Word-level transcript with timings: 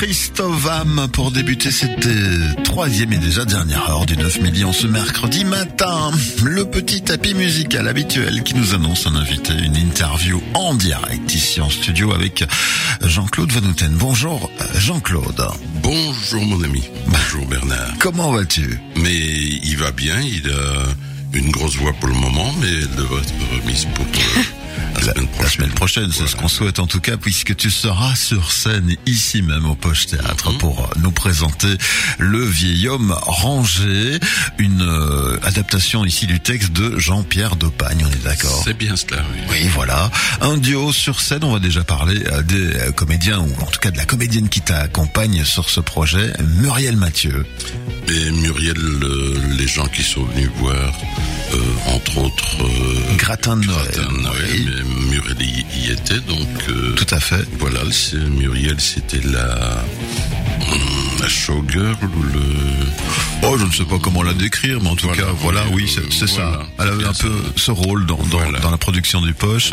Christophe 0.00 0.62
Vam 0.62 1.08
pour 1.12 1.32
débuter 1.32 1.72
cette 1.72 2.06
euh, 2.06 2.54
troisième 2.62 3.12
et 3.12 3.18
déjà 3.18 3.44
dernière 3.44 3.90
heure 3.90 4.06
du 4.06 4.16
9 4.16 4.42
millions 4.42 4.72
ce 4.72 4.86
mercredi 4.86 5.44
matin. 5.44 6.12
Le 6.44 6.64
petit 6.66 7.02
tapis 7.02 7.34
musical 7.34 7.88
habituel 7.88 8.44
qui 8.44 8.54
nous 8.54 8.76
annonce 8.76 9.08
un 9.08 9.16
invité, 9.16 9.54
une 9.54 9.74
interview 9.74 10.40
en 10.54 10.76
direct 10.76 11.34
ici 11.34 11.60
en 11.60 11.68
studio 11.68 12.12
avec 12.12 12.44
Jean-Claude 13.02 13.50
Van 13.50 13.68
Houten. 13.68 13.92
Bonjour 13.94 14.48
Jean-Claude. 14.76 15.48
Bonjour 15.82 16.44
mon 16.44 16.62
ami. 16.62 16.88
Bonjour 17.08 17.44
Bernard. 17.46 17.94
Comment 17.98 18.30
vas-tu? 18.30 18.78
Mais 18.98 19.16
il 19.16 19.78
va 19.78 19.90
bien, 19.90 20.20
il 20.20 20.48
a 20.48 21.36
une 21.36 21.50
grosse 21.50 21.74
voix 21.74 21.92
pour 21.94 22.08
le 22.08 22.14
moment, 22.14 22.54
mais 22.60 22.68
elle 22.68 22.94
devrait 22.94 23.22
être 23.22 23.60
remise 23.60 23.88
pour... 23.96 24.06
Euh, 24.98 25.12
la 25.40 25.48
semaine 25.48 25.70
prochaine. 25.70 26.10
c'est 26.12 26.26
ce 26.26 26.34
qu'on 26.36 26.48
souhaite 26.48 26.78
en 26.80 26.86
tout 26.86 27.00
cas, 27.00 27.16
puisque 27.16 27.54
tu 27.56 27.70
seras 27.70 28.14
sur 28.16 28.50
scène 28.50 28.96
ici 29.06 29.42
même 29.42 29.64
au 29.66 29.74
Poche 29.74 30.06
Théâtre 30.06 30.50
Mhm. 30.52 30.58
pour 30.58 30.90
nous 31.00 31.10
présenter 31.12 31.68
Le 32.18 32.44
vieil 32.44 32.88
homme 32.88 33.14
rangé, 33.22 34.18
une 34.58 34.82
euh, 34.82 35.38
adaptation 35.44 36.04
ici 36.04 36.26
du 36.26 36.40
texte 36.40 36.72
de 36.72 36.98
Jean-Pierre 36.98 37.56
Dopagne, 37.56 38.04
on 38.06 38.10
est 38.10 38.24
d'accord? 38.24 38.60
C'est 38.64 38.76
bien 38.76 38.96
cela, 38.96 39.22
oui. 39.32 39.38
Oui, 39.50 39.68
voilà. 39.74 40.10
Un 40.40 40.56
duo 40.56 40.92
sur 40.92 41.20
scène, 41.20 41.44
on 41.44 41.52
va 41.52 41.60
déjà 41.60 41.84
parler 41.84 42.22
euh, 42.32 42.42
des 42.42 42.56
euh, 42.76 42.92
comédiens, 42.92 43.38
ou 43.38 43.52
en 43.62 43.66
tout 43.66 43.80
cas 43.80 43.90
de 43.90 43.96
la 43.98 44.04
comédienne 44.04 44.48
qui 44.48 44.60
t'accompagne 44.60 45.44
sur 45.44 45.70
ce 45.70 45.80
projet, 45.80 46.32
Muriel 46.60 46.96
Mathieu. 46.96 47.46
Et 48.08 48.30
Muriel, 48.32 48.76
euh, 48.78 49.34
les 49.58 49.68
gens 49.68 49.86
qui 49.86 50.02
sont 50.02 50.24
venus 50.24 50.50
voir, 50.56 50.92
euh, 51.54 51.56
entre 51.94 52.18
autres... 52.18 52.62
euh, 52.62 53.16
Gratin 53.16 53.56
de 53.56 53.66
Noël. 53.66 53.88
Gratin 53.92 54.12
de 54.12 54.22
Noël, 54.22 54.44
Oui, 54.52 54.66
mais 54.66 54.82
Muriel 55.10 55.36
y, 55.42 55.90
était, 55.90 56.20
donc... 56.20 56.48
euh, 56.68 56.92
tout 56.94 57.14
à 57.14 57.20
fait. 57.20 57.44
Voilà, 57.58 57.80
Muriel, 58.14 58.80
c'était 58.80 59.20
la... 59.26 59.84
hum, 60.70 60.78
La 61.20 61.28
showgirl 61.28 61.96
ou 62.04 62.22
le... 62.22 62.40
Oh, 63.42 63.56
je 63.56 63.64
ne 63.64 63.70
sais 63.72 63.84
pas 63.84 63.98
comment 63.98 64.22
la 64.22 64.34
décrire, 64.34 64.80
mais 64.82 64.88
en 64.90 64.96
tout 64.96 65.06
Voilà, 65.06 65.22
cas, 65.22 65.28
voilà, 65.40 65.64
oui, 65.72 65.88
c'est 65.88 66.26
voilà, 66.28 66.52
ça. 66.52 66.66
Elle 66.80 66.88
avait 66.88 67.04
un 67.04 67.12
peu 67.14 67.32
ce 67.56 67.70
rôle 67.70 68.04
dans, 68.04 68.16
dans, 68.16 68.38
Voilà. 68.38 68.58
dans 68.60 68.70
la 68.70 68.76
production 68.78 69.20
du 69.22 69.32
Poche, 69.32 69.70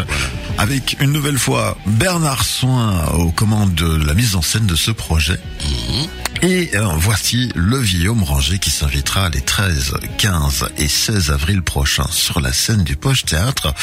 avec 0.58 0.96
une 1.02 1.12
nouvelle 1.12 1.38
fois 1.40 1.78
Bernard 1.86 2.46
Soin 2.46 3.06
aux 3.16 3.32
commandes 3.32 3.74
de 3.76 4.06
la 4.06 4.14
mise 4.14 4.36
en 4.36 4.42
scène 4.42 4.66
de 4.68 4.76
ce 4.76 4.92
projet. 4.92 5.40
Mhm. 5.64 6.08
Et 6.44 6.70
euh, 6.76 6.86
voici 6.98 7.50
le 7.56 7.78
vieil 7.80 8.08
homme 8.08 8.24
rangé 8.24 8.60
qui 8.60 8.70
s'invitera 8.70 9.30
les 9.30 9.42
13, 9.42 9.96
15 10.20 10.66
et 10.78 10.88
16 10.88 11.32
avril 11.32 11.62
prochains 11.64 12.08
sur 12.12 12.40
la 12.42 12.54
scène 12.54 12.84
du 12.84 12.96
Poche 12.96 13.26
Théâtre. 13.26 13.74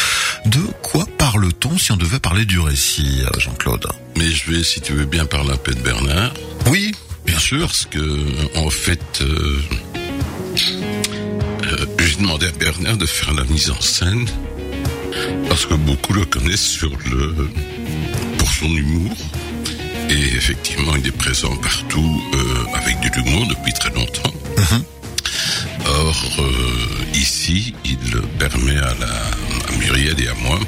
De 0.46 0.60
quoi 0.82 1.06
parle-t-on 1.18 1.76
si 1.78 1.92
on 1.92 1.96
devait 1.96 2.20
parler 2.20 2.44
du 2.44 2.60
récit, 2.60 3.22
euh, 3.24 3.40
Jean-Claude? 3.40 3.86
Mais 4.16 4.30
je 4.30 4.50
vais, 4.50 4.62
si 4.62 4.80
tu 4.80 4.92
veux 4.92 5.06
bien, 5.06 5.26
parler 5.26 5.50
un 5.52 5.56
peu 5.56 5.72
de 5.74 5.80
Bernard. 5.80 6.32
Oui, 6.66 6.92
Bien 7.24 7.38
sûr, 7.38 7.66
parce 7.66 7.86
que 7.86 8.58
en 8.58 8.70
fait, 8.70 9.20
euh, 9.20 9.60
euh, 11.64 11.86
j'ai 11.98 12.16
demandé 12.16 12.46
à 12.46 12.52
Bernard 12.52 12.96
de 12.96 13.06
faire 13.06 13.32
la 13.34 13.44
mise 13.44 13.70
en 13.70 13.80
scène 13.80 14.26
parce 15.48 15.66
que 15.66 15.74
beaucoup 15.74 16.12
le 16.12 16.24
connaissent 16.24 16.66
sur 16.66 16.90
le 17.10 17.48
pour 18.38 18.50
son 18.50 18.66
humour 18.66 19.16
et 20.10 20.36
effectivement 20.36 20.94
il 20.96 21.06
est 21.06 21.16
présent 21.16 21.54
partout 21.56 22.22
euh, 22.34 22.64
avec 22.74 23.00
de 23.00 23.16
l'humour 23.16 23.46
depuis 23.46 23.72
très 23.72 23.90
longtemps. 23.90 24.32
Or 25.84 26.16
euh, 26.38 27.14
ici, 27.14 27.74
il 27.84 28.20
permet 28.38 28.76
à, 28.78 28.94
la, 29.00 29.06
à 29.68 29.78
Muriel 29.78 30.20
et 30.20 30.28
à 30.28 30.34
moi, 30.34 30.58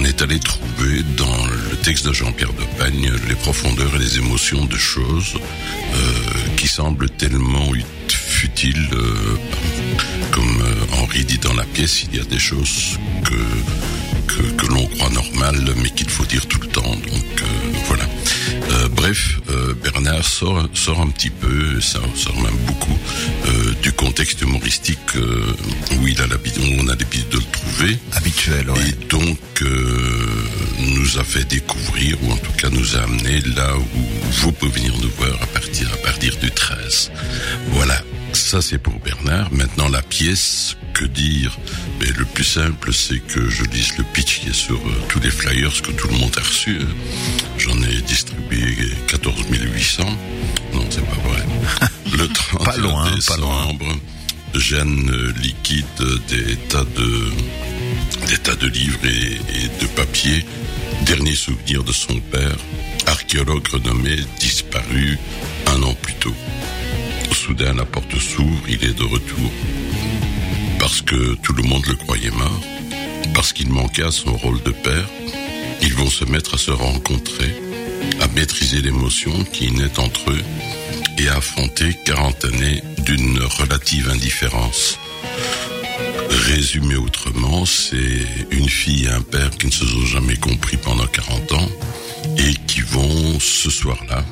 on 0.00 0.04
est 0.04 0.22
allé 0.22 0.38
trouver 0.38 1.02
dans 1.16 1.46
le 1.46 1.76
texte 1.82 2.06
de 2.06 2.12
Jean-Pierre 2.12 2.52
Depagne 2.54 3.10
les 3.28 3.34
profondeurs 3.34 3.94
et 3.96 3.98
les 3.98 4.18
émotions 4.18 4.64
de 4.64 4.76
choses 4.76 5.34
euh, 5.36 5.96
qui 6.56 6.68
semblent 6.68 7.10
tellement 7.10 7.74
ut- 7.74 7.84
futiles. 8.08 8.88
euh, 8.94 9.36
comme 10.32 10.62
euh, 10.62 10.96
Henri 11.02 11.24
dit 11.24 11.38
dans 11.38 11.52
la 11.54 11.64
pièce, 11.64 12.04
il 12.10 12.16
y 12.18 12.20
a 12.20 12.24
des 12.24 12.38
choses 12.38 12.98
que, 13.24 14.52
que, 14.56 14.66
l'on 14.66 14.86
croit 14.86 15.10
normales, 15.10 15.74
mais 15.82 15.90
qu'il 15.90 16.08
faut 16.08 16.24
dire 16.24 16.46
tout 16.46 16.60
le 16.60 16.68
temps. 16.68 16.82
Donc 16.94 17.42
voilà. 17.86 18.04
Euh, 18.70 18.88
bref, 18.88 19.40
euh, 19.50 19.74
Bernard 19.82 20.24
sort, 20.24 20.68
sort 20.74 21.00
un 21.00 21.08
petit 21.08 21.30
peu, 21.30 21.80
ça 21.80 21.98
sort 22.14 22.40
même 22.40 22.56
beaucoup, 22.66 22.96
euh, 23.46 23.72
du 23.82 23.92
contexte 23.92 24.40
humoristique 24.42 24.98
euh, 25.16 25.56
où 25.98 26.06
il 26.06 26.20
a 26.20 26.26
l'habitude, 26.26 26.62
où 26.62 26.82
on 26.82 26.86
a 26.88 26.90
l'habitude 26.90 27.28
de 27.30 27.38
le 27.38 27.44
trouver. 27.50 27.98
habituel, 28.12 28.70
ouais. 28.70 28.78
Et 28.88 29.06
donc 29.06 29.38
euh, 29.62 30.46
nous 30.78 31.18
a 31.18 31.24
fait 31.24 31.44
découvrir, 31.44 32.16
ou 32.22 32.32
en 32.32 32.36
tout 32.36 32.52
cas 32.52 32.68
nous 32.70 32.96
a 32.96 33.00
amené 33.00 33.40
là 33.56 33.76
où 33.76 34.02
vous 34.40 34.52
pouvez 34.52 34.72
venir 34.72 34.92
nous 35.02 35.10
voir 35.18 35.42
à 35.42 35.46
partir, 35.46 35.88
à 35.92 35.96
partir 35.96 36.36
du 36.36 36.50
13. 36.50 37.10
Voilà, 37.72 38.00
ça 38.32 38.60
c'est 38.62 38.78
pour 38.78 38.98
Bernard. 39.00 39.52
Maintenant 39.52 39.88
la 39.88 40.02
pièce, 40.02 40.76
que 40.94 41.04
dire? 41.04 41.56
Mais 42.00 42.06
Le 42.16 42.24
plus 42.24 42.44
simple 42.44 42.92
c'est 42.92 43.18
que 43.20 43.48
je 43.48 43.64
lise 43.64 43.96
le 43.98 44.04
pitch 44.12 44.40
qui 44.40 44.48
est 44.48 44.52
sur 44.54 44.76
euh, 44.76 45.02
tous 45.08 45.20
les 45.20 45.30
flyers 45.30 45.72
que 45.82 45.92
tout 45.92 46.08
le 46.08 46.14
monde 46.18 46.34
a 46.36 46.40
reçus. 46.40 46.78
hein. 46.80 46.94
J'en 47.58 47.80
ai 47.82 48.00
distribué 48.02 48.74
14 49.08 49.34
800. 49.50 50.04
Non, 50.74 50.84
c'est 50.90 51.04
pas 51.04 51.16
vrai. 51.28 51.42
Le 52.18 52.26
31 52.28 52.64
Pas 52.64 52.76
loin, 52.78 53.04
pas 53.26 53.36
loin. 53.36 53.66
décembre, 53.66 53.96
Jeanne 54.54 55.10
euh, 55.10 55.32
liquide 55.40 55.84
des 56.28 56.56
tas 56.68 56.84
de 56.96 57.30
des 58.28 58.38
tas 58.38 58.56
de 58.56 58.66
livres 58.66 58.98
et, 59.04 59.34
et 59.64 59.68
de 59.82 59.86
papiers. 59.94 60.44
Dernier 61.06 61.34
souvenir 61.34 61.82
de 61.84 61.92
son 61.92 62.18
père, 62.20 62.56
archéologue 63.06 63.66
renommé, 63.68 64.16
disparu 64.38 65.18
un 65.66 65.82
an 65.82 65.94
plus 65.94 66.14
tôt. 66.14 66.34
Soudain, 67.34 67.74
la 67.74 67.84
porte 67.84 68.18
s'ouvre, 68.18 68.68
il 68.68 68.84
est 68.84 68.96
de 68.98 69.04
retour. 69.04 69.50
Parce 70.78 71.02
que 71.02 71.34
tout 71.36 71.52
le 71.52 71.62
monde 71.62 71.84
le 71.86 71.94
croyait 71.94 72.30
mort, 72.30 72.60
parce 73.34 73.52
qu'il 73.52 73.70
manquait 73.70 74.04
à 74.04 74.10
son 74.10 74.36
rôle 74.36 74.62
de 74.62 74.70
père, 74.70 75.08
ils 75.82 75.94
vont 75.94 76.10
se 76.10 76.24
mettre 76.24 76.54
à 76.54 76.58
se 76.58 76.70
rencontrer, 76.70 77.54
à 78.20 78.28
maîtriser 78.28 78.80
l'émotion 78.80 79.32
qui 79.52 79.70
naît 79.72 79.98
entre 79.98 80.30
eux 80.30 80.42
et 81.18 81.28
à 81.28 81.36
affronter 81.36 81.96
40 82.04 82.44
années 82.46 82.82
d'une 83.04 83.38
relative 83.58 84.08
indifférence. 84.10 84.98
Résumé 86.46 86.96
autrement, 86.96 87.64
c'est 87.66 88.46
une 88.50 88.68
fille 88.68 89.04
et 89.04 89.10
un 89.10 89.22
père 89.22 89.50
qui 89.50 89.66
ne 89.66 89.72
se 89.72 89.86
sont 89.86 90.06
jamais 90.06 90.36
compris 90.36 90.76
pendant 90.76 91.06
40 91.06 91.52
ans 91.52 91.68
et 92.38 92.54
qui 92.66 92.80
vont 92.80 93.38
ce 93.40 93.70
soir-là 93.70 94.24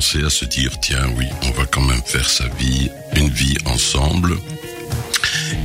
commencer 0.00 0.24
à 0.24 0.30
se 0.30 0.46
dire 0.46 0.70
tiens 0.80 1.06
oui, 1.18 1.26
on 1.42 1.50
va 1.50 1.66
quand 1.66 1.82
même 1.82 2.00
faire 2.06 2.26
sa 2.28 2.48
vie, 2.58 2.88
une 3.16 3.28
vie 3.28 3.56
ensemble. 3.66 4.34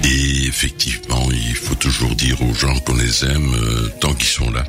Et 0.04 0.46
effectivement, 0.48 1.30
il 1.32 1.56
faut 1.56 1.76
toujours 1.76 2.14
dire 2.16 2.42
aux 2.42 2.54
gens 2.54 2.78
qu'on 2.80 2.96
les 2.98 3.24
aime 3.24 3.54
euh, 3.54 3.88
tant 4.02 4.14
qu'ils 4.14 4.28
sont 4.28 4.52
là. 4.52 4.66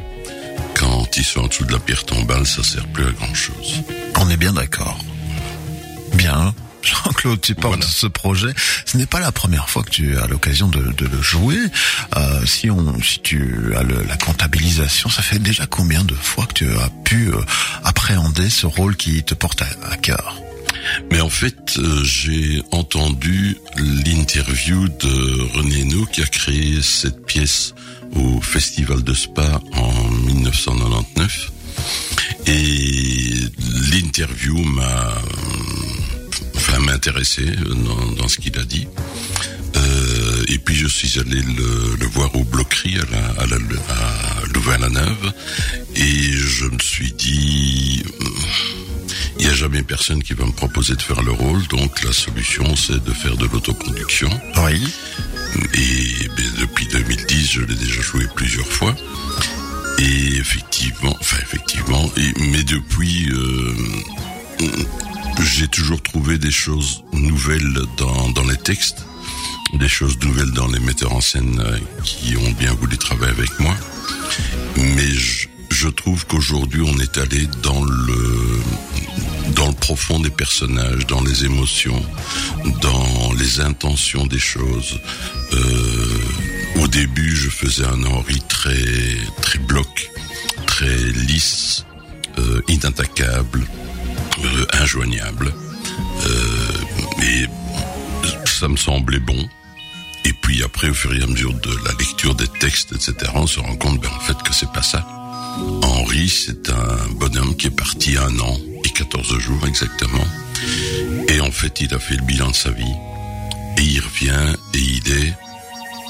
Quand 0.79 1.17
ils 1.17 1.25
sont 1.25 1.41
en 1.41 1.47
dessous 1.49 1.65
de 1.65 1.73
la 1.73 1.81
pierre 1.81 2.05
tombale, 2.05 2.47
ça 2.47 2.63
sert 2.63 2.87
plus 2.89 3.07
à 3.07 3.11
grand 3.11 3.35
chose. 3.35 3.83
On 4.21 4.31
est 4.31 4.37
bien 4.37 4.53
d'accord. 4.53 4.99
Bien. 6.15 6.55
Jean-Claude, 6.83 7.41
tu 7.41 7.57
parles 7.57 7.75
Voilà. 7.75 7.87
de 7.87 7.91
ce 7.91 8.07
projet. 8.07 8.55
Ce 8.85 8.97
n'est 8.97 9.07
pas 9.07 9.19
la 9.19 9.33
première 9.33 9.69
fois 9.69 9.83
que 9.83 9.91
tu 9.91 10.17
as 10.19 10.29
l'occasion 10.29 10.69
de, 10.69 10.93
de 10.93 11.07
le 11.07 11.21
jouer. 11.21 11.59
Euh, 12.17 12.26
si 12.47 12.71
on, 12.71 13.01
si 13.03 13.21
tu 13.21 13.75
as 13.77 13.83
la 13.83 14.17
comptabilisation, 14.17 15.09
ça 15.09 15.23
fait 15.23 15.39
déjà 15.39 15.67
combien 15.67 16.05
de 16.05 16.15
fois 16.15 16.47
que 16.47 16.55
tu 16.55 16.71
as 16.71 16.91
pu 17.05 17.29
euh, 17.29 17.41
appréhender 17.85 18.49
ce 18.51 18.67
rôle 18.67 18.97
qui 18.97 19.23
te 19.23 19.35
porte 19.35 19.63
à, 19.63 19.97
cœur? 19.97 20.41
Mais 21.11 21.21
en 21.21 21.29
fait, 21.29 21.77
euh, 21.79 22.05
j'ai 22.05 22.63
entendu 22.71 23.57
l'interview 23.77 24.89
de 24.89 25.57
René 25.57 25.81
Hénaud 25.81 26.07
qui 26.07 26.23
a 26.23 26.27
créé 26.27 26.81
cette 26.83 27.27
pièce 27.27 27.75
au 28.15 28.41
Festival 28.41 29.03
de 29.03 29.15
Spa 29.15 29.61
en 29.73 29.93
1999. 30.11 31.53
Et 32.47 33.35
l'interview 33.91 34.57
m'a, 34.57 35.15
enfin, 36.57 36.79
dans, 36.79 38.13
dans 38.13 38.29
ce 38.29 38.39
qu'il 38.39 38.59
a 38.59 38.65
dit. 38.65 38.87
Euh, 39.77 40.06
et 40.47 40.59
puis 40.59 40.77
je 40.77 40.87
suis 40.87 41.19
allé 41.19 41.41
le, 41.43 41.97
le 41.99 42.07
voir 42.07 42.35
au 42.37 42.45
Bloquerie 42.45 42.97
à 42.97 43.11
la, 43.11 43.43
à 43.43 43.47
la, 43.47 43.57
à 43.57 44.47
Louvain-la-Neuve 44.55 45.33
et 45.97 46.33
je 46.33 46.67
me 46.67 46.79
suis 46.79 47.13
dit, 47.13 48.03
il 49.39 49.47
n'y 49.47 49.53
a 49.53 49.55
jamais 49.55 49.83
personne 49.83 50.23
qui 50.23 50.35
va 50.35 50.45
me 50.45 50.53
proposer 50.53 50.95
de 50.95 51.03
faire 51.03 51.23
le 51.23 51.33
rôle, 51.33 51.67
donc 51.69 52.03
la 52.05 52.13
solution 52.13 52.77
c'est 52.77 53.03
de 53.03 53.13
faire 53.13 53.37
de 53.37 53.47
l'autoconduction. 53.47 54.31
Oui. 54.65 54.83
Et 55.75 56.29
ben, 56.37 56.45
depuis 56.61 56.87
2010, 56.87 57.51
je 57.53 57.61
l'ai 57.63 57.75
déjà 57.75 58.01
joué 58.01 58.27
plusieurs 58.35 58.67
fois. 58.67 58.95
Et 59.99 60.37
effectivement, 60.37 61.17
enfin 61.21 61.39
effectivement, 61.43 62.11
et, 62.17 62.41
mais 62.51 62.63
depuis, 62.63 63.31
euh, 63.31 63.75
j'ai 65.43 65.69
toujours 65.69 66.03
trouvé 66.03 66.39
des 66.39 66.51
choses 66.51 67.03
nouvelles 67.13 67.81
dans, 67.97 68.29
dans 68.31 68.45
les 68.45 68.57
textes, 68.57 69.07
des 69.75 69.89
choses 69.89 70.19
nouvelles 70.21 70.53
dans 70.53 70.69
les 70.69 70.81
metteurs 70.81 71.13
en 71.13 71.21
scène 71.21 71.61
euh, 71.61 71.79
qui 72.05 72.37
ont 72.37 72.51
bien 72.53 72.73
voulu 72.75 72.97
travailler 72.97 73.33
avec 73.33 73.59
moi. 73.61 73.75
Mais 74.77 75.11
je, 75.11 75.49
je 75.71 75.89
trouve 75.89 76.27
qu'aujourd'hui 76.27 76.83
on 76.83 76.99
est 77.01 77.19
allé 77.19 77.47
dans 77.63 77.83
le 77.83 78.61
dans 79.55 79.69
le 79.69 79.75
profond 79.75 80.19
des 80.21 80.31
personnages, 80.31 81.07
dans 81.07 81.23
les 81.23 81.45
émotions, 81.45 82.03
dans 82.83 83.33
les 83.39 83.61
intentions 83.61 84.27
des 84.27 84.39
choses. 84.39 85.01
Euh, 85.53 86.19
au 86.83 86.89
début, 86.89 87.35
je 87.35 87.49
faisais 87.49 87.85
un 87.85 88.05
Henri 88.05 88.41
très 88.49 89.17
très 89.41 89.59
bloc, 89.61 90.11
très 90.67 90.97
lisse, 90.97 91.85
euh, 92.39 92.61
inattaquable, 92.69 93.67
euh, 94.45 94.67
injoignable. 94.83 95.55
Euh, 96.27 97.23
et 97.23 97.47
ça 98.45 98.69
me 98.69 98.77
semblait 98.77 99.21
bon. 99.21 99.49
Et 100.25 100.33
puis 100.33 100.63
après, 100.63 100.89
au 100.89 100.95
fur 100.95 101.15
et 101.15 101.23
à 101.23 101.27
mesure 101.27 101.55
de 101.55 101.71
la 101.85 101.93
lecture 101.99 102.35
des 102.35 102.49
textes, 102.49 102.93
etc., 102.93 103.15
on 103.35 103.47
se 103.47 103.61
rend 103.61 103.77
compte, 103.77 104.01
ben, 104.01 104.11
en 104.15 104.21
fait, 104.21 104.37
que 104.43 104.53
c'est 104.53 104.73
pas 104.73 104.83
ça. 104.83 105.07
Henri, 105.83 106.29
c'est 106.29 106.69
un 106.71 107.13
bonhomme 107.13 107.57
qui 107.57 107.69
est 107.69 107.71
parti 107.71 108.17
un 108.17 108.39
an 108.41 108.59
et 108.85 108.91
14 108.91 109.39
jours 109.39 109.67
exactement. 109.67 110.27
Et 111.29 111.41
en 111.41 111.51
fait, 111.51 111.81
il 111.81 111.95
a 111.95 111.99
fait 111.99 112.17
le 112.17 112.25
bilan 112.25 112.51
de 112.51 112.55
sa 112.55 112.71
vie. 112.71 112.95
Et 113.79 113.83
il 113.83 114.01
revient 114.01 114.57
et 114.75 114.79
il 114.79 115.13
est 115.13 115.35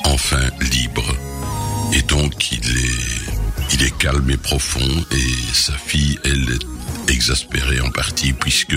enfin 0.04 0.42
libre. 0.72 1.04
Et 1.92 2.02
donc, 2.02 2.52
il 2.52 2.66
est, 2.66 3.74
il 3.74 3.82
est 3.82 3.96
calme 3.98 4.30
et 4.30 4.36
profond. 4.36 5.04
Et 5.12 5.54
sa 5.54 5.74
fille, 5.74 6.18
elle 6.24 6.48
est 6.50 7.12
exaspérée 7.12 7.80
en 7.80 7.90
partie 7.90 8.32
puisque 8.32 8.76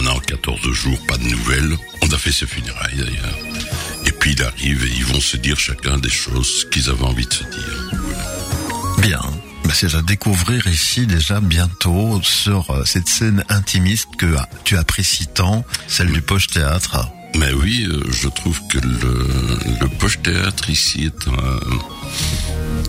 un 0.00 0.06
an, 0.06 0.18
14 0.18 0.72
jours, 0.72 0.98
pas 1.06 1.16
de 1.18 1.24
nouvelles. 1.24 1.76
On 2.02 2.08
a 2.08 2.18
fait 2.18 2.32
ses 2.32 2.46
funérailles 2.46 2.96
d'ailleurs. 2.96 3.38
Et 4.06 4.12
puis 4.12 4.32
il 4.32 4.42
arrive 4.42 4.84
et 4.84 4.90
ils 4.96 5.04
vont 5.04 5.20
se 5.20 5.36
dire 5.36 5.58
chacun 5.58 5.98
des 5.98 6.10
choses 6.10 6.66
qu'ils 6.70 6.88
avaient 6.88 7.04
envie 7.04 7.26
de 7.26 7.32
se 7.32 7.44
dire. 7.44 7.90
Bien. 8.98 9.20
Bah, 9.64 9.72
c'est 9.74 9.94
à 9.94 10.02
découvrir 10.02 10.66
ici 10.66 11.06
déjà 11.06 11.40
bientôt 11.40 12.20
sur 12.22 12.70
euh, 12.70 12.84
cette 12.86 13.08
scène 13.08 13.44
intimiste 13.50 14.08
que 14.16 14.36
tu 14.64 14.76
apprécies 14.76 15.26
tant, 15.26 15.64
celle 15.86 16.10
du 16.10 16.22
Poche 16.22 16.46
Théâtre. 16.46 17.10
Mais 17.36 17.52
oui, 17.52 17.86
euh, 17.88 18.02
je 18.10 18.28
trouve 18.28 18.58
que 18.68 18.78
le, 18.78 19.28
le 19.80 19.88
Poche 19.98 20.22
Théâtre 20.22 20.70
ici 20.70 21.04
est 21.04 21.28
un... 21.28 21.60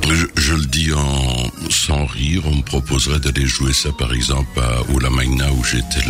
Je, 0.10 0.26
je, 0.36 0.54
le 0.54 0.66
dis 0.66 0.92
en, 0.94 1.52
sans 1.70 2.06
rire, 2.06 2.42
on 2.46 2.56
me 2.56 2.62
proposerait 2.64 3.20
d'aller 3.20 3.48
jouer 3.48 3.74
ça 3.74 3.90
par 3.98 4.14
exemple 4.14 4.60
à 4.60 4.82
Ola 4.94 5.10
Magna 5.10 5.52
où 5.52 5.64
j'étais 5.64 6.06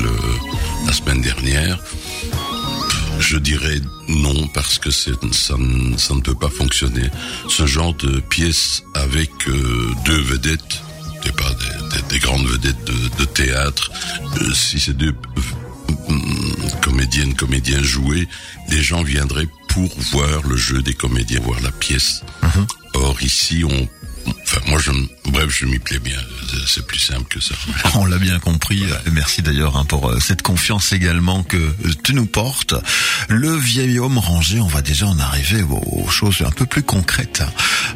la 0.88 0.94
semaine 0.94 1.22
dernière. 1.22 1.80
Je 3.20 3.38
dirais 3.38 3.80
non 4.08 4.48
parce 4.54 4.80
que 4.80 4.90
ça, 4.90 5.12
ça, 5.32 5.56
ne 5.58 6.22
peut 6.22 6.36
pas 6.36 6.50
fonctionner. 6.50 7.10
Ce 7.48 7.66
genre 7.68 7.94
de 7.94 8.20
pièce 8.20 8.84
avec 8.96 9.30
euh, 9.48 9.92
deux 10.06 10.22
vedettes, 10.22 10.82
c'est 11.24 11.36
pas 11.36 11.54
des, 11.54 11.96
des, 11.98 12.08
des, 12.10 12.20
grandes 12.20 12.48
vedettes 12.48 12.84
de, 12.86 13.20
de 13.20 13.26
théâtre, 13.26 13.92
euh, 14.42 14.54
si 14.54 14.80
ces 14.80 14.94
deux 14.94 15.14
euh, 16.10 16.14
comédiennes, 16.82 17.36
comédiens 17.36 17.84
jouaient, 17.84 18.28
les 18.70 18.82
gens 18.82 19.04
viendraient 19.04 19.48
pour 19.68 19.90
voir 20.12 20.42
le 20.48 20.58
jeu 20.58 20.82
des 20.82 20.96
comédiens, 20.96 21.40
voir 21.42 21.60
la 21.62 21.72
pièce. 21.72 22.24
-hmm. 22.42 22.81
Or 22.94 23.22
ici, 23.22 23.64
on 23.64 23.88
Enfin, 24.44 24.62
moi, 24.68 24.80
je, 24.80 24.92
bref, 25.32 25.50
je 25.50 25.66
m'y 25.66 25.80
plais 25.80 26.00
bien. 26.00 26.20
C'est 26.68 26.86
plus 26.86 27.00
simple 27.00 27.24
que 27.30 27.40
ça. 27.40 27.56
On 27.96 28.06
l'a 28.06 28.18
bien 28.18 28.40
compris. 28.40 28.84
Merci 29.12 29.42
d'ailleurs 29.42 29.78
hein, 29.78 29.86
pour 29.86 30.14
cette 30.22 30.42
confiance 30.42 30.94
également 30.94 31.44
que 31.44 31.58
tu 32.04 32.14
nous 32.14 32.26
portes. 32.26 32.76
Le 33.30 33.56
vieil 33.56 34.00
homme 34.00 34.18
rangé, 34.18 34.60
on 34.60 34.68
va 34.68 34.82
déjà 34.82 35.08
en 35.08 35.18
arriver 35.20 35.64
aux 35.64 36.08
choses 36.10 36.44
un 36.46 36.52
peu 36.52 36.66
plus 36.66 36.84
concrètes. 36.84 37.44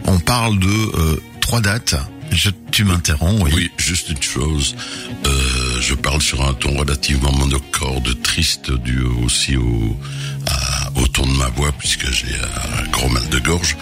On 0.06 0.20
parle 0.20 0.60
de 0.60 0.68
euh, 0.68 1.22
trois 1.42 1.62
dates. 1.62 1.96
Je, 2.32 2.50
tu 2.72 2.86
m'interromps, 2.86 3.44
oui. 3.44 3.52
Oui, 3.56 3.72
juste 3.78 4.10
une 4.10 4.22
chose. 4.22 4.76
Euh, 5.26 5.82
je 5.82 5.94
parle 5.94 6.22
sur 6.22 6.48
un 6.48 6.54
ton 6.54 6.76
relativement 6.78 7.32
monocorde, 7.34 8.22
triste, 8.24 8.72
dû 8.72 9.02
aussi 9.24 9.56
au, 9.56 9.98
à, 10.48 10.92
au 10.96 11.08
ton 11.08 11.26
de 11.26 11.38
ma 11.38 11.50
voix, 11.50 11.72
puisque 11.78 12.10
j'ai 12.12 12.36
un 12.36 12.90
gros 12.90 13.10
mal 13.10 13.25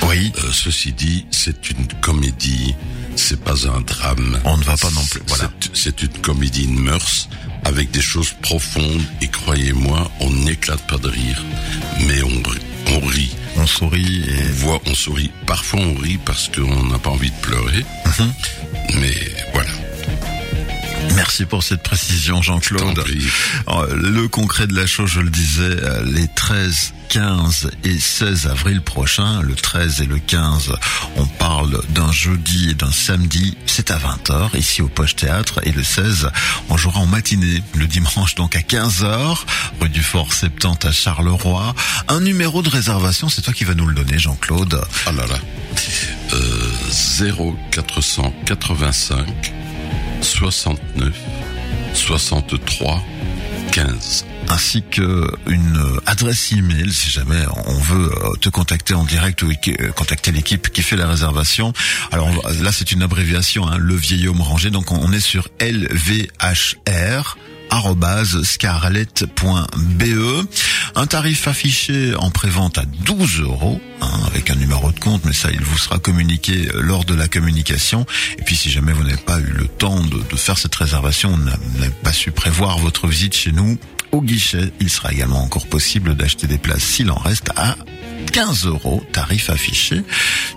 Oui. 0.07 0.31
Euh, 0.37 0.51
ceci 0.51 0.93
dit, 0.93 1.25
c'est 1.31 1.69
une 1.69 1.87
comédie, 2.01 2.75
c'est 3.15 3.39
pas 3.43 3.67
un 3.67 3.81
drame. 3.81 4.39
On 4.45 4.57
ne 4.57 4.63
va 4.63 4.77
pas 4.77 4.89
non 4.91 5.05
plus. 5.05 5.21
Voilà. 5.27 5.51
C'est 5.73 6.01
une 6.03 6.17
comédie 6.21 6.67
de 6.67 6.71
mœurs 6.79 7.29
avec 7.65 7.91
des 7.91 8.01
choses 8.01 8.33
profondes 8.41 9.01
et 9.21 9.27
croyez-moi, 9.27 10.11
on 10.19 10.29
n'éclate 10.29 10.85
pas 10.87 10.97
de 10.97 11.07
rire, 11.09 11.43
mais 12.07 12.21
on, 12.23 12.43
on 12.93 12.99
rit. 13.05 13.35
On 13.55 13.67
sourit 13.67 14.23
et... 14.27 14.49
On 14.49 14.53
voit, 14.53 14.81
on 14.87 14.95
sourit. 14.95 15.31
Parfois 15.45 15.79
on 15.79 15.95
rit 15.95 16.19
parce 16.25 16.49
qu'on 16.49 16.83
n'a 16.85 16.97
pas 16.97 17.11
envie 17.11 17.29
de 17.29 17.35
pleurer. 17.41 17.85
Mm 18.05 18.09
-hmm. 18.09 18.31
Mais 18.99 19.15
voilà. 19.53 19.82
Merci 21.23 21.45
pour 21.45 21.63
cette 21.63 21.83
précision, 21.83 22.41
Jean-Claude. 22.41 23.01
Le 23.95 24.27
concret 24.27 24.67
de 24.67 24.75
la 24.75 24.85
chose, 24.85 25.09
je 25.09 25.21
le 25.21 25.29
disais, 25.29 25.77
les 26.03 26.27
13, 26.27 26.93
15 27.07 27.71
et 27.85 27.97
16 27.97 28.47
avril 28.47 28.81
prochains, 28.81 29.41
le 29.41 29.55
13 29.55 30.01
et 30.01 30.05
le 30.05 30.19
15, 30.19 30.73
on 31.15 31.25
parle 31.25 31.81
d'un 31.91 32.11
jeudi 32.11 32.71
et 32.71 32.73
d'un 32.73 32.91
samedi, 32.91 33.55
c'est 33.67 33.89
à 33.91 33.99
20h 33.99 34.57
ici 34.57 34.81
au 34.81 34.89
Poche 34.89 35.15
Théâtre 35.15 35.61
et 35.63 35.71
le 35.71 35.81
16, 35.81 36.29
on 36.67 36.75
jouera 36.75 36.99
en 36.99 37.05
matinée, 37.05 37.63
le 37.73 37.87
dimanche 37.87 38.35
donc 38.35 38.57
à 38.57 38.59
15h, 38.59 39.37
rue 39.79 39.87
du 39.87 40.03
Fort 40.03 40.33
70 40.33 40.87
à 40.87 40.91
Charleroi. 40.91 41.73
Un 42.09 42.19
numéro 42.19 42.61
de 42.61 42.69
réservation, 42.69 43.29
c'est 43.29 43.41
toi 43.43 43.53
qui 43.53 43.63
vas 43.63 43.75
nous 43.75 43.87
le 43.87 43.95
donner, 43.95 44.19
Jean-Claude. 44.19 44.81
Ah 45.05 45.13
là 45.13 45.25
là. 45.25 45.39
Euh, 46.33 46.69
0485 47.71 49.62
69 50.23 51.13
63 51.93 53.03
15 53.71 54.25
ainsi 54.49 54.83
que 54.83 55.31
une 55.47 55.99
adresse 56.05 56.51
email 56.51 56.91
si 56.91 57.09
jamais 57.09 57.41
on 57.65 57.73
veut 57.73 58.11
te 58.41 58.49
contacter 58.49 58.93
en 58.93 59.03
direct 59.03 59.41
ou 59.41 59.51
contacter 59.95 60.31
l'équipe 60.31 60.69
qui 60.69 60.81
fait 60.81 60.95
la 60.95 61.07
réservation. 61.07 61.73
Alors 62.11 62.29
là 62.61 62.71
c'est 62.71 62.91
une 62.91 63.01
abréviation, 63.01 63.67
hein, 63.67 63.77
le 63.79 63.95
vieil 63.95 64.27
homme 64.27 64.41
rangé. 64.41 64.69
Donc 64.69 64.91
on 64.91 65.11
est 65.11 65.19
sur 65.19 65.47
LVHR 65.61 67.37
un 70.95 71.07
tarif 71.07 71.47
affiché 71.47 72.13
en 72.15 72.29
prévente 72.29 72.77
à 72.77 72.85
12 72.85 73.41
euros 73.41 73.81
hein, 74.01 74.19
avec 74.27 74.51
un 74.51 74.55
numéro 74.55 74.91
de 74.91 74.99
compte 74.99 75.25
mais 75.25 75.33
ça 75.33 75.49
il 75.51 75.61
vous 75.61 75.77
sera 75.77 75.97
communiqué 75.97 76.69
lors 76.75 77.05
de 77.05 77.15
la 77.15 77.27
communication. 77.27 78.05
Et 78.37 78.43
puis 78.43 78.55
si 78.55 78.69
jamais 78.69 78.93
vous 78.93 79.03
n'avez 79.03 79.17
pas 79.17 79.39
eu 79.39 79.51
le 79.51 79.67
temps 79.67 80.01
de, 80.01 80.21
de 80.29 80.35
faire 80.35 80.57
cette 80.57 80.75
réservation 80.75 81.31
vous 81.31 81.79
n'avez 81.79 81.93
pas 82.03 82.13
su 82.13 82.31
prévoir 82.31 82.77
votre 82.77 83.07
visite 83.07 83.35
chez 83.35 83.51
nous 83.51 83.77
au 84.11 84.21
guichet 84.21 84.71
il 84.79 84.89
sera 84.89 85.11
également 85.11 85.41
encore 85.43 85.67
possible 85.67 86.15
d'acheter 86.15 86.47
des 86.47 86.57
places 86.59 86.83
s'il 86.83 87.09
en 87.11 87.15
reste 87.15 87.49
à 87.55 87.75
15 88.31 88.65
euros, 88.65 89.03
tarif 89.11 89.49
affiché. 89.49 90.01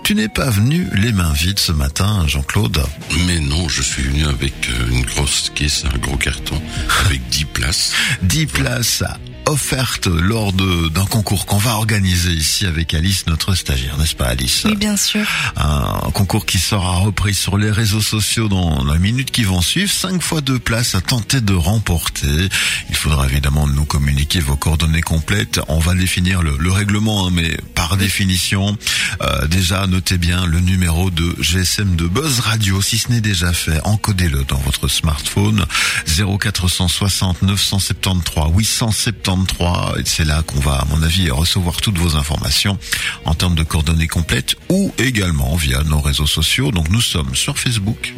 Tu 0.03 0.15
n'es 0.15 0.27
pas 0.27 0.49
venu 0.49 0.87
les 0.93 1.11
mains 1.11 1.33
vides 1.33 1.59
ce 1.59 1.71
matin, 1.71 2.25
Jean-Claude 2.27 2.81
Mais 3.25 3.39
non, 3.39 3.67
je 3.69 3.81
suis 3.81 4.03
venu 4.03 4.25
avec 4.25 4.53
une 4.89 5.03
grosse 5.03 5.51
caisse, 5.53 5.83
un 5.93 5.97
gros 5.97 6.17
carton, 6.17 6.61
avec 7.05 7.27
10 7.29 7.45
places. 7.45 7.93
10 8.23 8.45
places 8.47 9.03
offerte 9.47 10.07
lors 10.07 10.51
d'un 10.51 11.05
concours 11.05 11.45
qu'on 11.45 11.57
va 11.57 11.75
organiser 11.75 12.31
ici 12.31 12.65
avec 12.65 12.93
Alice, 12.93 13.25
notre 13.27 13.55
stagiaire, 13.55 13.97
n'est-ce 13.97 14.15
pas 14.15 14.27
Alice 14.27 14.63
Oui, 14.65 14.75
bien 14.75 14.97
sûr. 14.97 15.25
Un 15.55 16.11
concours 16.13 16.45
qui 16.45 16.59
sera 16.59 16.97
repris 16.97 17.33
sur 17.33 17.57
les 17.57 17.71
réseaux 17.71 18.01
sociaux 18.01 18.49
dans 18.49 18.83
la 18.83 18.97
minute 18.97 19.31
qui 19.31 19.43
vont 19.43 19.61
suivre. 19.61 19.91
Cinq 19.91 20.21
fois 20.21 20.41
deux 20.41 20.59
places 20.59 20.95
à 20.95 21.01
tenter 21.01 21.39
de 21.39 21.53
remporter. 21.53 22.49
Il 22.89 22.95
faudra 22.95 23.25
évidemment 23.27 23.67
nous 23.67 23.85
communiquer 23.85 24.39
vos 24.39 24.57
coordonnées 24.57 25.01
complètes. 25.01 25.61
On 25.69 25.79
va 25.79 25.95
définir 25.95 26.41
le, 26.43 26.57
le 26.57 26.71
règlement, 26.71 27.27
hein, 27.27 27.31
mais 27.33 27.57
par 27.73 27.95
définition, 27.95 28.77
euh, 29.21 29.47
déjà 29.47 29.87
notez 29.87 30.17
bien 30.17 30.45
le 30.45 30.59
numéro 30.59 31.09
de 31.09 31.35
GSM 31.39 31.95
de 31.95 32.05
Buzz 32.05 32.41
Radio, 32.41 32.81
si 32.81 32.97
ce 32.97 33.11
n'est 33.11 33.21
déjà 33.21 33.53
fait. 33.53 33.79
Encodez-le 33.85 34.43
dans 34.43 34.57
votre 34.57 34.89
smartphone 34.89 35.65
0460 36.05 37.43
973 37.43 38.51
870 38.53 39.36
43. 39.45 39.95
C'est 40.05 40.25
là 40.25 40.41
qu'on 40.41 40.59
va, 40.59 40.75
à 40.75 40.85
mon 40.85 41.01
avis, 41.03 41.29
recevoir 41.29 41.77
toutes 41.77 41.97
vos 41.97 42.15
informations 42.15 42.77
en 43.25 43.35
termes 43.35 43.55
de 43.55 43.63
coordonnées 43.63 44.07
complètes 44.07 44.55
ou 44.69 44.91
également 44.97 45.55
via 45.55 45.83
nos 45.83 46.01
réseaux 46.01 46.27
sociaux. 46.27 46.71
Donc 46.71 46.89
nous 46.89 47.01
sommes 47.01 47.35
sur 47.35 47.59
Facebook. 47.59 48.13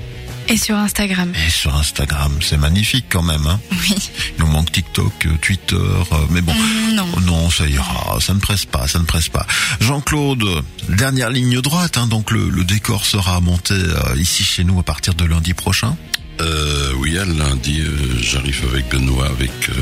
Et 0.47 0.57
sur 0.57 0.77
Instagram. 0.77 1.31
Et 1.45 1.49
sur 1.51 1.75
Instagram, 1.75 2.31
c'est 2.41 2.57
magnifique 2.57 3.05
quand 3.09 3.21
même. 3.21 3.45
Hein. 3.45 3.59
Oui. 3.71 3.95
Il 4.37 4.43
nous 4.43 4.51
manque 4.51 4.71
TikTok, 4.71 5.13
euh, 5.25 5.37
Twitter, 5.39 5.75
euh, 5.75 6.15
mais 6.31 6.41
bon. 6.41 6.53
Mm, 6.53 6.95
non. 6.95 7.07
Non, 7.21 7.49
ça 7.51 7.67
ira, 7.67 8.17
ça 8.19 8.33
ne 8.33 8.39
presse 8.39 8.65
pas, 8.65 8.87
ça 8.87 8.97
ne 8.97 9.03
presse 9.03 9.29
pas. 9.29 9.45
Jean-Claude, 9.79 10.43
dernière 10.87 11.29
ligne 11.29 11.61
droite, 11.61 11.97
hein. 11.97 12.07
donc 12.07 12.31
le, 12.31 12.63
décor 12.63 13.05
sera 13.05 13.39
monté 13.41 13.75
euh, 13.75 14.15
ici 14.17 14.43
chez 14.43 14.63
nous 14.63 14.79
à 14.79 14.83
partir 14.83 15.13
de 15.13 15.25
lundi 15.25 15.53
prochain 15.53 15.95
euh, 16.41 16.93
Oui, 16.97 17.17
à 17.17 17.25
lundi, 17.25 17.81
euh, 17.81 18.19
j'arrive 18.21 18.65
avec 18.71 18.89
Benoît 18.89 19.27
avec 19.27 19.51
euh, 19.69 19.73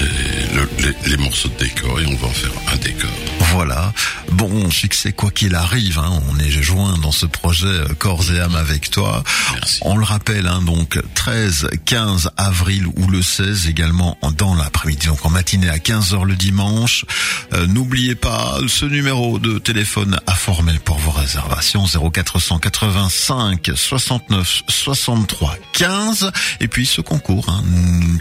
les, 0.00 0.56
le, 0.56 0.68
les, 0.78 1.10
les, 1.10 1.16
morceaux 1.16 1.48
de 1.48 1.64
décor 1.64 2.00
et 2.00 2.06
on 2.06 2.16
va 2.16 2.28
en 2.28 2.30
faire 2.30 2.50
un 2.72 2.76
décor. 2.76 3.10
Voilà. 3.52 3.92
Bon 4.32 4.70
succès 4.70 5.12
quoi 5.12 5.30
qu'il 5.30 5.54
arrive. 5.54 5.98
Hein, 5.98 6.22
on 6.30 6.38
est 6.38 6.50
joint 6.50 6.96
dans 6.98 7.12
ce 7.12 7.26
projet 7.26 7.66
euh, 7.66 7.88
corps 7.98 8.24
et 8.32 8.40
âme 8.40 8.54
avec 8.54 8.90
toi. 8.90 9.22
Merci. 9.54 9.80
On 9.82 9.96
le 9.96 10.04
rappelle, 10.04 10.46
hein, 10.46 10.62
donc 10.62 10.98
13, 11.14 11.68
15 11.84 12.30
avril 12.36 12.86
ou 12.96 13.06
le 13.08 13.20
16 13.22 13.66
également 13.68 14.16
dans 14.38 14.54
l'après-midi, 14.54 15.06
donc 15.08 15.24
en 15.26 15.30
matinée 15.30 15.68
à 15.68 15.76
15h 15.76 16.24
le 16.24 16.34
dimanche. 16.34 17.04
Euh, 17.52 17.66
N'oubliez 17.66 18.14
pas 18.14 18.58
ce 18.68 18.86
numéro 18.86 19.38
de 19.38 19.58
téléphone 19.58 20.18
à 20.26 20.34
former 20.34 20.78
pour 20.84 20.98
vos 20.98 21.10
réservations 21.10 21.84
0485 21.86 23.70
69 23.74 24.62
63 24.68 25.56
15 25.72 26.30
et 26.60 26.68
puis 26.68 26.86
ce 26.86 27.00
concours 27.00 27.48
hein, 27.48 27.62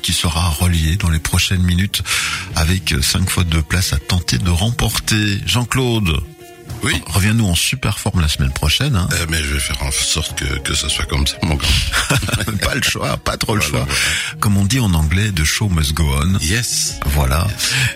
qui 0.01 0.13
sera 0.13 0.49
relié 0.49 0.95
dans 0.95 1.09
les 1.09 1.19
prochaines 1.19 1.63
minutes 1.63 2.01
avec 2.55 2.95
cinq 3.01 3.29
fois 3.29 3.43
de 3.43 3.61
place 3.61 3.93
à 3.93 3.97
tenter 3.97 4.37
de 4.37 4.49
remporter. 4.49 5.39
Jean-Claude. 5.45 6.21
Oui. 6.83 7.01
Reviens-nous 7.07 7.45
en 7.47 7.55
super 7.55 7.99
forme 7.99 8.21
la 8.21 8.27
semaine 8.27 8.51
prochaine. 8.51 8.95
Hein. 8.95 9.07
Euh, 9.13 9.25
mais 9.29 9.37
je 9.43 9.53
vais 9.53 9.59
faire 9.59 9.81
en 9.83 9.91
sorte 9.91 10.37
que, 10.39 10.57
que 10.59 10.73
ça 10.73 10.89
soit 10.89 11.05
comme 11.05 11.27
ça, 11.27 11.35
mon 11.43 11.55
grand. 11.55 11.69
pas 12.63 12.75
le 12.75 12.81
choix, 12.81 13.17
pas 13.17 13.37
trop 13.37 13.55
le 13.55 13.61
Voilà, 13.61 13.85
choix. 13.85 13.93
voilà. 13.95 14.39
Comme 14.39 14.57
on 14.57 14.65
dit 14.65 14.79
en 14.79 14.93
anglais, 14.93 15.31
the 15.31 15.43
show 15.43 15.69
must 15.69 15.93
go 15.93 16.03
on. 16.21 16.39
Yes. 16.39 16.95
Voilà. 17.05 17.47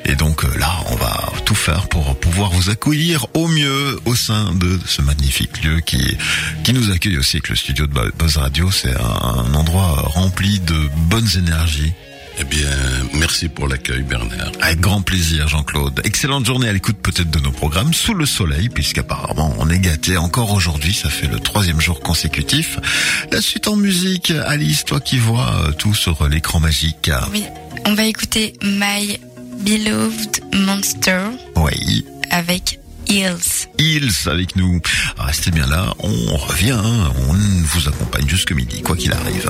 Et 0.06 0.16
donc 0.16 0.44
euh, 0.44 0.58
là, 0.58 0.72
on 0.88 0.96
va 0.96 1.32
tout 1.46 1.56
faire 1.56 1.88
pour 1.90 2.20
pouvoir 2.20 2.52
vous 2.52 2.70
accueillir 2.70 3.26
au 3.34 3.48
mieux 3.48 4.00
au 4.06 4.16
sein 4.16 4.54
de 4.54 4.80
ce 4.86 5.02
magnifique 5.02 5.64
lieu 5.64 5.80
qui 5.80 6.18
qui 6.64 6.74
nous 6.74 6.92
accueille 6.92 7.18
aussi 7.18 7.38
avec 7.38 7.50
le 7.50 7.56
studio 7.56 7.88
de 7.88 7.94
Bu- 7.94 8.12
Buzz 8.20 8.38
Radio. 8.38 8.70
C'est 8.72 8.96
un 8.96 9.54
endroit 9.56 10.04
rempli 10.06 10.60
de 10.60 10.90
bonnes 11.10 11.30
énergies. 11.38 11.94
Eh 12.38 12.44
bien, 12.44 12.70
merci 13.14 13.48
pour 13.48 13.68
l'accueil, 13.68 14.02
Bernard. 14.04 14.52
Avec 14.62 14.80
grand 14.82 15.02
plaisir, 15.02 15.48
Jean-Claude. 15.48 16.02
Excellente 16.04 16.46
journée 16.46 16.68
à 16.68 16.74
l'écoute 16.74 16.98
peut-être 17.02 17.30
de 17.32 17.40
nos 17.40 17.52
programmes 17.52 17.94
sous 17.94 18.14
le 18.14 18.26
soleil, 18.26 18.68
puisqu'apparemment 18.70 19.56
on 19.58 19.70
est 19.70 19.80
gâté 19.80 20.18
encore 20.18 20.52
aujourd'hui. 20.54 20.94
Ça 20.94 21.10
fait 21.10 21.28
le 21.28 21.40
troisième 21.40 21.80
jour 21.80 22.02
consécutif. 22.02 22.78
La 23.32 23.40
suite 23.42 23.68
en 23.70 23.78
musique, 23.78 24.32
Alice, 24.32 24.84
toi 24.84 25.00
qui 25.00 25.18
vois 25.18 25.50
euh, 25.68 25.72
tout 25.72 25.94
sur 25.94 26.28
l'écran 26.28 26.60
magique. 26.60 27.10
Oui, 27.32 27.44
on 27.86 27.94
va 27.94 28.04
écouter 28.04 28.54
My 28.64 29.18
Beloved 29.62 30.42
Monster 30.54 31.20
Oui. 31.56 32.06
avec 32.32 32.80
Hills. 33.08 33.70
Hills 33.80 34.28
avec 34.30 34.56
nous. 34.58 34.82
Restez 35.18 35.52
bien 35.52 35.68
là, 35.68 35.94
on 36.00 36.36
revient, 36.38 36.72
hein. 36.72 37.14
on 37.30 37.34
vous 37.34 37.88
accompagne 37.88 38.28
jusque 38.28 38.52
midi, 38.52 38.82
quoi 38.82 38.98
qu'il 38.98 39.14
arrive. 39.14 39.50